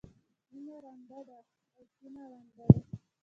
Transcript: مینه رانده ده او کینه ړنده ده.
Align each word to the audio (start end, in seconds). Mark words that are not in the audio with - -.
مینه 0.51 0.75
رانده 0.83 1.19
ده 1.27 1.39
او 1.77 1.83
کینه 1.95 2.23
ړنده 2.31 2.65
ده. 2.71 2.79